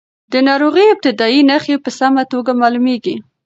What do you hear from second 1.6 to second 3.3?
په سمه توګه معلومېږي.